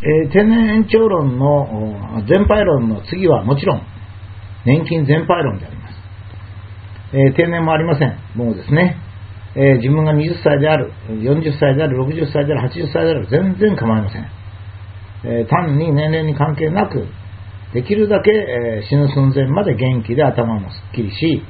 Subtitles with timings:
[0.00, 3.82] えー、天然延長論の全廃論の次はもちろん
[4.64, 5.94] 年金全廃論であります。
[7.12, 8.18] えー、定年もありません。
[8.34, 8.96] もうですね、
[9.56, 14.38] えー、自分が20歳である、40歳である、60歳である、80歳である、全然構いません。
[15.24, 17.06] え単に年齢に関係なく、
[17.74, 21.42] できるだけ、え死ぬ寸前まで元気で頭もすっきりし、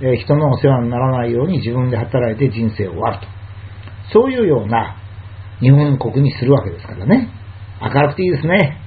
[0.00, 3.26] え人のお世話にならないように自分で働いて人生を終わると。
[4.12, 4.96] そういうような
[5.60, 7.30] 日本国にするわけですからね。
[7.92, 8.80] 明るくていいですね。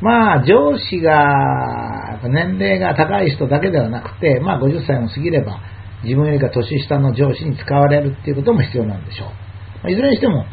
[0.00, 5.60] まあ、上司が、年齢が高い人だけではなくて、まあ、50歳も過ぎれば、
[6.02, 9.28] 自分よりか年下の上司に使われるっていうことも必要なんでしょう。
[9.28, 9.32] ま
[9.84, 10.44] あ、いずれにしても、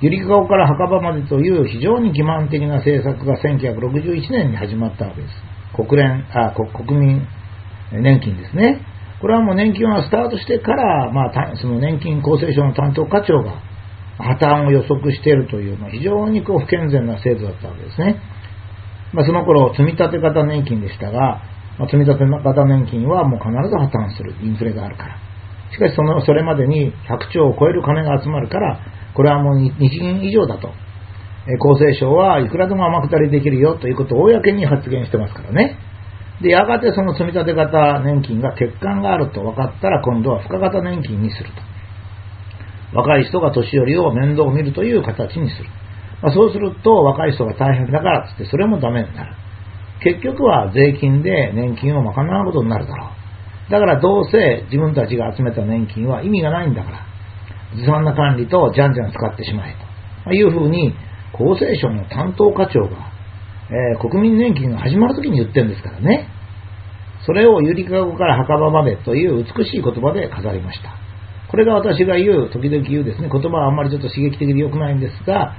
[0.00, 5.34] ゆりかごから墓場までという非常に欺瞞的な政策が1961年に始まったわけです。
[5.76, 7.22] 国連、あ、国民
[7.92, 8.84] 年金ですね。
[9.20, 13.62] これはもう年金はスタートしてから、まあ、その年金厚生省の担当課長が
[14.22, 18.20] 破綻を予測しているという、まあ、非常にこう不健全な制度だったわけですね。
[19.12, 21.42] まあ、その頃、積立型年金でしたが、
[21.78, 24.34] まあ、積立型年金はもう必ず破綻する。
[24.42, 25.16] インフレがあるから。
[25.72, 28.80] しかしその、それまでに100兆を超える金が集まるから、
[29.14, 30.68] これはもう日銀以上だと。
[31.44, 35.76] え厚生省はいくらでも天下りできるよということを公に発言してますからね。
[36.40, 41.71] で、やがてその積立型年金が欠陥があると分かったら今度は付加型年金にすると。
[42.94, 45.68] 若い人が年寄りを面倒を見るという形にする。
[46.22, 49.34] まあ、そうすると若い人が大変だからっつってそれもダメになる。
[50.02, 53.70] 結局は税金で年金を賄うことになるだろう。
[53.70, 57.06] だからどうせ自分たちが集めた年金は意味がないんだから、
[57.76, 59.76] ずさんな管理とじゃんじゃん使ってしまえ
[60.24, 60.94] というふうに
[61.32, 63.12] 厚生省の担当課長が、
[63.70, 66.28] えー、国民年金が始まるときに言ってるんですからね。
[67.24, 71.01] それをゆりかごから墓場までという美しい言葉で飾りました。
[71.52, 75.54] これが私が言う、時々言うですね、言葉はあんまりちょっと刺激的で良くないんですが、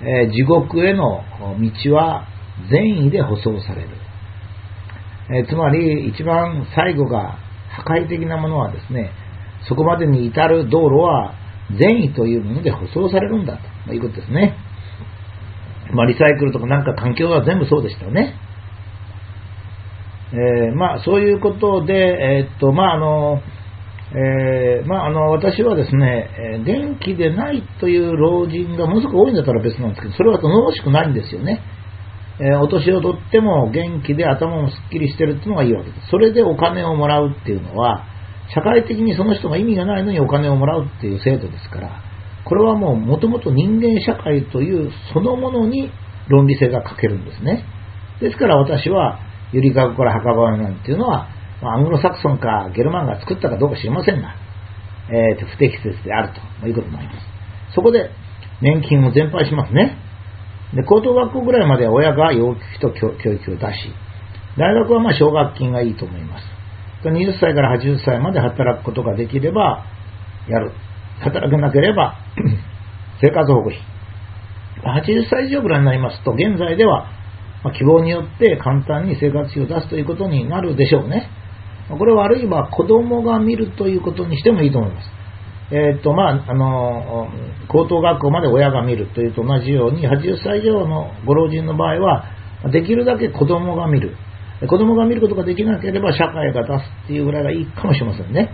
[0.00, 1.24] えー、地獄への
[1.58, 2.28] 道は
[2.70, 3.88] 善意で舗装される。
[5.34, 7.38] えー、つまり、一番最後が
[7.70, 9.10] 破壊的なものはですね、
[9.68, 11.34] そこまでに至る道路は
[11.76, 13.58] 善意というもので舗装されるんだ
[13.88, 14.56] ということですね。
[15.92, 18.34] まあ、リサイクルとかなんか環境は全部そうでしたよね。
[20.32, 23.40] えー、まあ、そういうことで、えー、っと、まあ、あの、
[24.12, 31.60] えー、まあ、あの、私はですね、元気でないという老人がものすごく多いんだったら別なんですけど、それは頼もしくないんですよね。
[32.38, 36.08] えお年をとっても元気で頭もすっきりしてるっていうのがいいわけです。
[36.10, 38.04] それでお金をもらうっていうのは、
[38.54, 42.02] 社会的にその人が意味がないのにお金をもらうっていう制度ですから、
[42.44, 45.90] これはもうもともと人間社会というそのものに
[46.28, 47.64] 論理性が欠けるんですね。
[48.20, 49.18] ですから私は、
[49.52, 51.28] ゆりかごから墓場なんていうのは、
[51.74, 54.34] アングロサクソンかゲルマンが作ったかどうか知りませんが、
[55.10, 57.18] えー、不適切であるということになります。
[57.74, 58.10] そこで
[58.60, 59.98] 年金を全廃しますね。
[60.74, 63.92] で、高等学校ぐらいまでは親が養育費と教育を出し、
[64.58, 66.44] 大学はまあ奨学金がいいと思います。
[67.04, 69.84] 20歳から80歳まで働くことができれば、
[70.48, 70.72] やる。
[71.20, 72.16] 働けなければ、
[73.20, 73.80] 生活保護費。
[74.82, 77.08] 80歳以上ぐらいになりますと、現在では、
[77.62, 81.28] ま希望によって簡単に生活費を出すということになるでしょうね。
[81.88, 85.08] これはあるいは子供が見るということにしてもいいと思います。
[85.70, 87.28] えっ、と、まあ、あの、
[87.68, 92.24] 高等学校まで親が見るというと同じように、80歳以上のご老人の場合は、
[92.70, 94.16] できるだけ子供が見る。
[94.68, 98.50] 子供が見ることができなければ社会が出すっていうぐらいがいいかもしれませんね。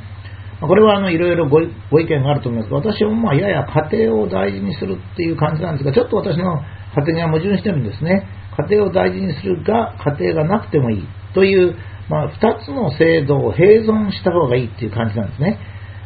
[0.60, 6.60] これはあのいろいろご意見があると思いますが、私はまあやや家庭を大事にするっていう感じなんですが、ちょっと私の
[6.96, 8.26] 家庭には矛盾してるんですね。
[8.68, 11.76] 家庭を大事にするが、家庭がなくてもいいという、
[12.12, 15.58] まあ、2つの制度を併存した方がいいっていう感じなんですね。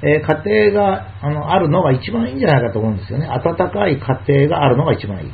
[0.04, 3.26] えー、家庭があのあるのが一番いいんじゃないかと思うんですよね。
[3.26, 5.32] 温かい家庭があるのが一番いい。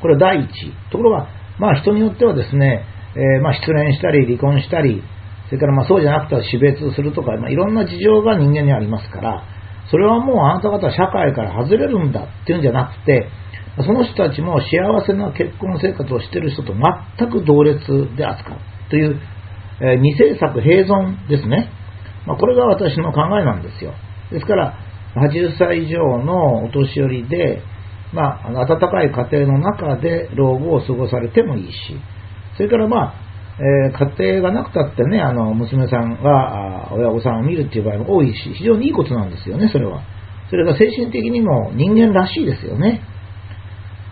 [0.00, 0.48] これは第一。
[0.90, 1.28] ところが、
[1.58, 5.02] まあ人によってはですね、えー、まあ失恋したり離婚したり、
[5.48, 9.44] それからまあそうじゃなくて死別するとか、まあ、いろんな事情が人間にありますから、
[9.90, 13.28] それはもうあなた方は社会から外れるんだっていうんじゃなくて、
[13.84, 17.82] その人たちも幸せな結婚生活をしている人と全く同列
[18.16, 18.58] で扱う
[18.88, 19.20] という、
[19.80, 21.70] えー、二政策併存ですね。
[22.26, 23.94] まあ、これが私の考えなんですよ。
[24.30, 24.74] ですから、
[25.16, 27.62] 80歳以上のお年寄りで、
[28.12, 31.76] まあ、温かい家庭の中で老後を過ごされてもいいし、
[32.56, 33.14] それからまあ、
[33.58, 40.02] えー、家庭がなくたってね、あの、娘さんが親御さんを見るっていう場合も多いし、非常にいいことなんですよね、それは。
[40.48, 43.02] それが精神的にも人間らしいですよね。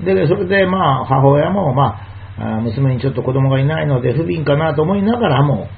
[0.04, 2.07] で、それでまあ、母親もま
[2.38, 5.68] あ、娘にちょっと子供がいないので不憫かなと思いながらも、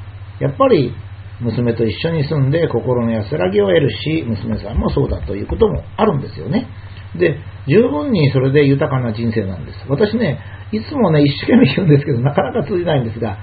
[0.41, 0.95] やっぱり
[1.41, 6.69] 娘と一緒に住んで心の安らぎを得るし、娘さんもそうだということもあるんですよね。
[7.17, 9.79] で、十分にそれで豊かな人生なんです。
[9.89, 10.39] 私ね、
[10.73, 13.39] いつもね、一生懸命言うんですけど、なかなか通じないんですが、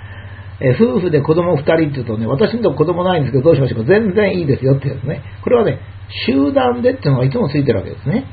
[0.59, 5.21] え夫婦で子供2人って言うとね、私のとこ子供ないんですけど、どうしましょうか、全然いいですよってやつね。
[5.43, 5.79] これはね、
[6.25, 8.25] 集団でっていうのがいつもついてるわけですね。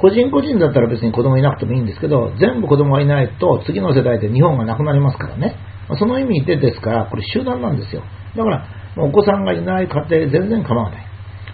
[0.00, 5.56] 個人個人だったら別に子供いなくてもいいんですけど、全部子供がいないと次の世代で日本がなくなりますからね。
[5.98, 8.02] その意味でですから、これ集団なんですよ。
[8.36, 8.66] だから、
[8.96, 11.06] お子さんがいない家庭全然構わない。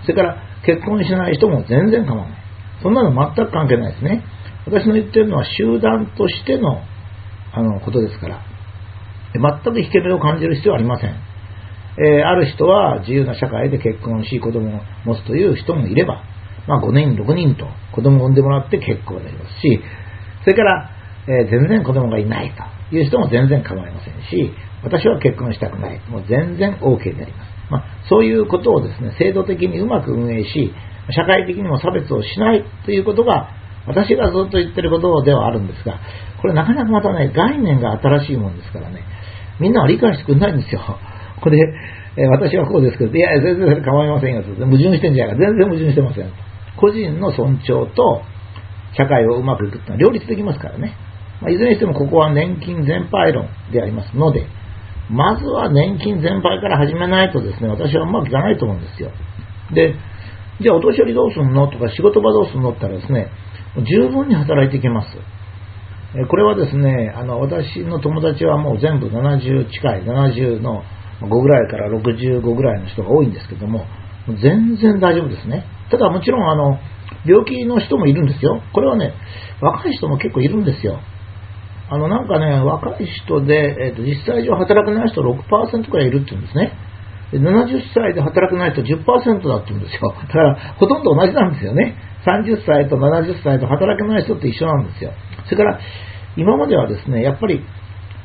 [0.02, 2.38] それから結婚しない人も全然構わない。
[2.82, 4.22] そんなの全く関係ないですね。
[4.66, 6.82] 私の言ってるのは集団としての
[7.52, 8.42] あのことですから、
[9.34, 11.10] 全く引け目を感じる必要はありません。
[11.98, 16.22] えー、ある人は自由な社会で結婚し子供を持つという人もいれば、
[16.66, 19.80] まあ、5人、6人と子供を産んでもらって結婚できますし、
[20.42, 20.90] それから、
[21.28, 22.52] えー、全然子供がいない
[22.90, 24.52] という人も全然構いませんし、
[24.82, 26.00] 私は結婚したくない。
[26.08, 27.56] もう全然 OK になります。
[27.70, 30.72] まあ、そういうことをですね、制度的にうまく運営し、
[31.10, 33.50] 社会的にも差別をしないということが、
[33.86, 36.00] 私がずっと言ってることではあるんですが、
[36.40, 39.02] これなかなかまたね、概念が新しいもんですからね、
[39.60, 40.80] みんなは理解してくれないんですよ。
[41.40, 41.58] これ、
[42.16, 44.42] えー、私はこうですけど、いや、全然構いませんよ。
[44.42, 45.40] 矛盾してんじゃないか。
[45.40, 46.30] 全然矛盾してません。
[46.76, 48.22] 個人の尊重と
[48.96, 50.96] 社会をうまくいくっていうのは両立できますからね。
[51.40, 54.46] まあ、いずれにしてもここは年金全廃論でありますので、
[55.10, 59.10] まずは年金全廃から始めないとですね、私はうまくいかないと思うんですよ。
[59.72, 59.94] で、
[60.60, 63.30] じゃあお年寄りどうすんのとか仕事場どうすんのって言ったらですね、
[63.84, 65.08] 十分に働いていけます。
[66.28, 70.82] これはですね、あの私の友達はもう全部70近い、70の
[71.20, 73.84] 5ぐらいから65ぐらいの人が多いんですけども、
[74.42, 75.66] 全然大丈夫ですね。
[75.90, 76.78] ただもちろんあの
[77.26, 78.62] 病気の人もいるんですよ。
[78.72, 79.14] これはね、
[79.60, 81.00] 若い人も結構いるんですよ。
[81.88, 86.72] あのなんかね、若い人で、えーと、実際上働くない人6%くらいいるって言うんですね。
[87.32, 90.14] で70歳で働くない人10%だって言うんですよ。
[90.26, 91.94] だからほとんど同じなんですよね。
[92.24, 95.12] 30歳と70歳と働けない人って一緒なんですよ。
[95.44, 95.78] それから
[96.36, 97.64] 今まではですね、やっぱり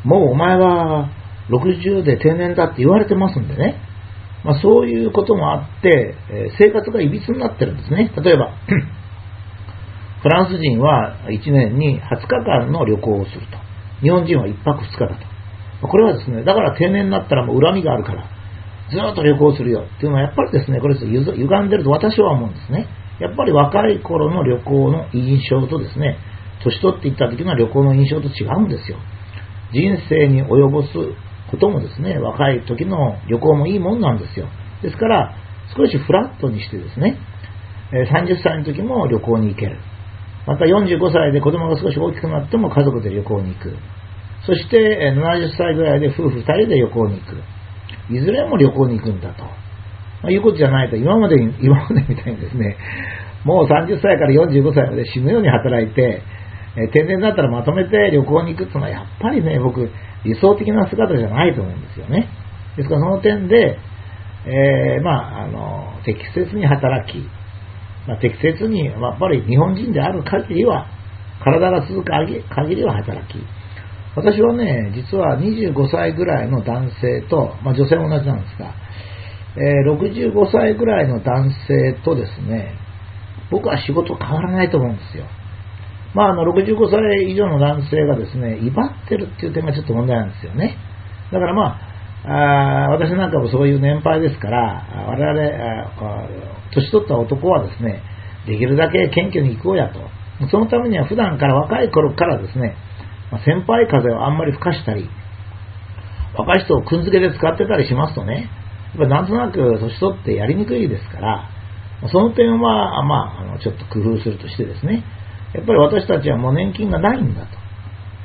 [0.03, 1.09] もうお前は
[1.49, 3.75] 60で定年だって言われてますんでね。
[4.43, 8.11] まあ、そういうこともあって、え、生活がいびつになってるんですね。
[8.23, 8.53] 例えば、
[10.21, 13.57] フランス人は1年に20日間の旅行をすると。
[14.01, 15.19] 日本人は1泊2日だ
[15.81, 15.87] と。
[15.87, 18.29] これはですね、だから定年になったらもう恨みがあるから、
[18.89, 22.87] ずっと旅行するよっていうのはやっぱりですね、これ歪んでると私は思うんですね。
[23.19, 26.17] やっぱり若い頃の旅行の印象とですね、
[26.63, 28.97] 年取っていった時の旅行の印象と違うんですよ。
[29.71, 30.89] 人生に及ぼす
[31.51, 34.47] こともですね、若い時の旅行もいいもんなんですよ。
[34.81, 35.35] ですから、
[35.75, 37.17] 少しフラットにしてですね、
[37.91, 39.77] 30歳の時も旅行に行ける。
[40.47, 43.75] また45歳で子供が少し大きくなっても家族で旅行に行く。
[44.45, 47.35] そして70歳ぐらいで夫婦2人で旅行に行く。
[48.09, 49.43] いずれも旅行に行くんだと。
[49.43, 49.49] ま
[50.29, 52.77] あ、いうことじゃないと、今まで、今までみたいにですね、
[53.43, 56.21] もう30歳から45歳まで死ぬように働いて、
[56.77, 59.89] え定年だったらまとめて旅行に行くっていうのはやっぱりね、僕、
[60.23, 62.29] 理想的な姿じゃないと思うんですよね。
[62.77, 63.77] ですからその点で、
[64.45, 67.19] えー、まあ、あの、適切に働き、
[68.07, 70.87] まあ、適切に、やっぱり日本人である限りは、
[71.43, 73.37] 体が続く限りは働き、
[74.15, 78.73] 私はね、実は25歳ぐらいの男性と、まあ、女性も同じなんですが、
[79.57, 82.75] えー、65歳ぐらいの男性とですね、
[83.49, 85.25] 僕は仕事変わらないと思うんですよ。
[86.13, 90.77] まあ、あの65歳以上の男性がですね、威張ってるっていう点がちょっと問題なんですよね。
[91.31, 91.79] だからま
[92.25, 98.03] あ、あ私なんかもそういう年配ですから、我々年取った男はですね、
[98.45, 99.99] できるだけ謙虚に行こうやと。
[100.49, 102.75] そのためには普段から若い頃からですね、
[103.45, 105.09] 先輩風をあんまり吹かしたり、
[106.37, 108.49] 若い人をくんづけで使ってたりしますとね、
[108.97, 111.49] やっぱなんとなく年取ってやりにくいですから、
[112.11, 115.03] その点は、まあ、あのちょっと工夫するとしてですね、
[115.53, 117.47] やっぱり私たちはもう年金がないんだと。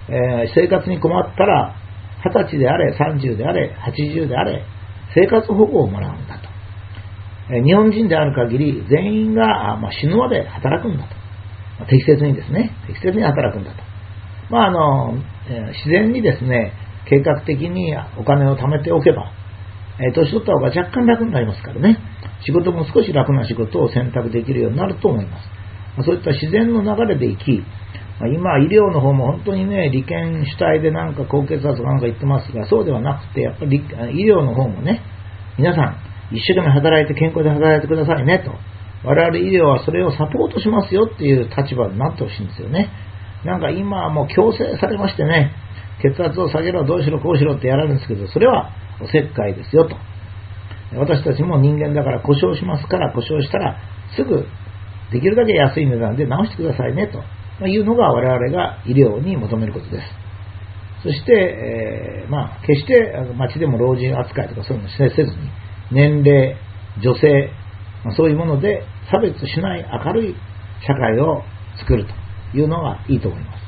[0.08, 1.74] えー、生活に困ったら、
[2.24, 4.64] 20歳であれ、30であれ、80であれ、
[5.14, 6.48] 生活保護をもらうんだと。
[7.54, 11.14] えー、日本人である限り、全員が、まあ、死ぬまで働くんだと。
[11.78, 13.82] まあ、適切にですね、適切に働くんだと。
[14.50, 15.14] まあ、あの、
[15.48, 16.72] えー、自然にですね、
[17.08, 19.32] 計画的にお金を貯めておけば、
[19.98, 21.98] え、年取った方が若干楽になりますからね、
[22.44, 25.48] 仕事も少し楽な仕事を選択できるようになると思います。
[25.96, 27.62] まそういった自然の流れで生き、
[28.18, 35.02] まあ今、医療の方も本当にね、利権主体でなんか高血圧なんか言ってますが、そうではなくて、やっぱり医療の方もね、
[35.58, 38.52] 皆さん、一生懸命働いて健康で働いてくださいねと。
[39.04, 42.90] 我々医療はそれをサポートしますよっていう立場になってほしいんですよね。
[43.44, 45.52] なんか今はもう強制されましてね、
[46.02, 49.96] 血圧を下げろ、どうしろ、こうしろってやられるんですけど、それはおせっかいですよと。
[50.96, 53.78] 私たちも人間だから故障しますから、故障したら
[54.16, 54.46] すぐ
[55.12, 57.10] できるだけ安い値段で直してくださいね
[57.60, 60.26] というのが我々が医療に求めることです。
[61.02, 65.50] そして、えー、まあ、決して街でも老人扱いとかそういうのをせずに、
[65.92, 66.56] 年齢、
[67.02, 67.50] 女性、
[68.04, 68.82] まあ、そういうもので
[69.12, 70.34] 差別しない明るい
[70.86, 71.42] 社会を
[71.78, 73.65] 作るというのがいいと思います。